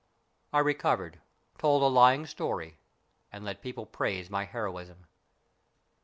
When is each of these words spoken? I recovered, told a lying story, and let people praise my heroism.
I 0.51 0.57
recovered, 0.57 1.21
told 1.59 1.83
a 1.83 1.85
lying 1.85 2.25
story, 2.25 2.79
and 3.31 3.45
let 3.45 3.61
people 3.61 3.85
praise 3.85 4.31
my 4.31 4.45
heroism. 4.45 5.05